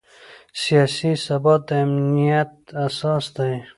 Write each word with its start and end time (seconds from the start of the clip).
سیاسي 0.61 1.11
ثبات 1.25 1.61
د 1.69 1.71
امنیت 1.83 2.51
اساس 2.85 3.25
دی 3.35 3.53